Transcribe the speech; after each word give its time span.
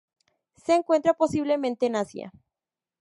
Se 0.55 0.73
encuentra 0.73 1.13
posiblemente 1.13 1.85
en 1.85 1.95
Asia. 1.95 2.31